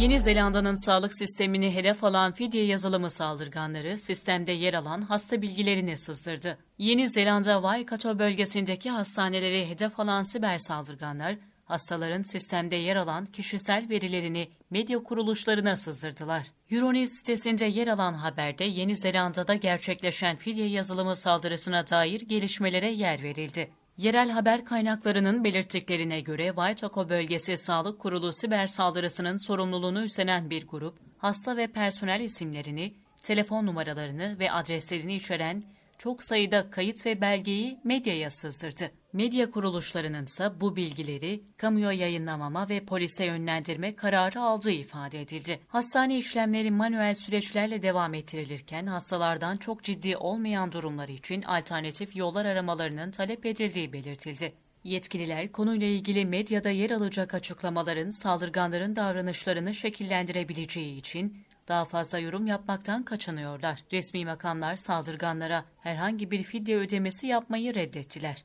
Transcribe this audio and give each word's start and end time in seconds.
Yeni 0.00 0.20
Zelanda'nın 0.20 0.84
sağlık 0.84 1.14
sistemini 1.14 1.74
hedef 1.74 2.04
alan 2.04 2.32
fidye 2.32 2.64
yazılımı 2.64 3.10
saldırganları 3.10 3.98
sistemde 3.98 4.52
yer 4.52 4.74
alan 4.74 5.00
hasta 5.00 5.42
bilgilerini 5.42 5.98
sızdırdı. 5.98 6.58
Yeni 6.78 7.08
Zelanda 7.08 7.54
Waikato 7.54 8.18
bölgesindeki 8.18 8.90
hastaneleri 8.90 9.68
hedef 9.68 10.00
alan 10.00 10.22
siber 10.22 10.58
saldırganlar, 10.58 11.36
hastaların 11.64 12.22
sistemde 12.22 12.76
yer 12.76 12.96
alan 12.96 13.26
kişisel 13.26 13.88
verilerini 13.88 14.48
medya 14.70 15.02
kuruluşlarına 15.02 15.76
sızdırdılar. 15.76 16.46
Euronews 16.70 17.12
sitesinde 17.12 17.64
yer 17.64 17.88
alan 17.88 18.14
haberde 18.14 18.64
Yeni 18.64 18.96
Zelanda'da 18.96 19.54
gerçekleşen 19.54 20.36
fidye 20.36 20.66
yazılımı 20.66 21.16
saldırısına 21.16 21.86
dair 21.86 22.20
gelişmelere 22.20 22.90
yer 22.90 23.22
verildi. 23.22 23.70
Yerel 23.96 24.30
haber 24.30 24.64
kaynaklarının 24.64 25.44
belirttiklerine 25.44 26.20
göre 26.20 26.46
Waitoko 26.46 27.08
Bölgesi 27.08 27.56
Sağlık 27.56 27.98
Kurulu 27.98 28.32
siber 28.32 28.66
saldırısının 28.66 29.46
sorumluluğunu 29.46 30.04
üstlenen 30.04 30.50
bir 30.50 30.66
grup, 30.66 30.98
hasta 31.18 31.56
ve 31.56 31.66
personel 31.66 32.20
isimlerini, 32.20 32.94
telefon 33.22 33.66
numaralarını 33.66 34.38
ve 34.38 34.52
adreslerini 34.52 35.14
içeren 35.14 35.62
çok 35.98 36.24
sayıda 36.24 36.70
kayıt 36.70 37.06
ve 37.06 37.20
belgeyi 37.20 37.80
medyaya 37.84 38.30
sızdırdı. 38.30 38.90
Medya 39.12 39.50
kuruluşlarının 39.50 40.24
ise 40.24 40.60
bu 40.60 40.76
bilgileri 40.76 41.42
kamuya 41.56 41.92
yayınlamama 41.92 42.68
ve 42.68 42.84
polise 42.84 43.24
yönlendirme 43.24 43.96
kararı 43.96 44.40
aldığı 44.40 44.70
ifade 44.70 45.20
edildi. 45.20 45.60
Hastane 45.68 46.18
işlemleri 46.18 46.70
manuel 46.70 47.14
süreçlerle 47.14 47.82
devam 47.82 48.14
ettirilirken 48.14 48.86
hastalardan 48.86 49.56
çok 49.56 49.82
ciddi 49.84 50.16
olmayan 50.16 50.72
durumlar 50.72 51.08
için 51.08 51.42
alternatif 51.42 52.16
yollar 52.16 52.44
aramalarının 52.44 53.10
talep 53.10 53.46
edildiği 53.46 53.92
belirtildi. 53.92 54.52
Yetkililer 54.84 55.52
konuyla 55.52 55.86
ilgili 55.86 56.26
medyada 56.26 56.70
yer 56.70 56.90
alacak 56.90 57.34
açıklamaların 57.34 58.10
saldırganların 58.10 58.96
davranışlarını 58.96 59.74
şekillendirebileceği 59.74 60.96
için 60.96 61.46
daha 61.68 61.84
fazla 61.84 62.18
yorum 62.18 62.46
yapmaktan 62.46 63.02
kaçınıyorlar. 63.02 63.84
Resmi 63.92 64.24
makamlar 64.24 64.76
saldırganlara 64.76 65.64
herhangi 65.80 66.30
bir 66.30 66.42
fidye 66.42 66.76
ödemesi 66.76 67.26
yapmayı 67.26 67.74
reddettiler. 67.74 68.44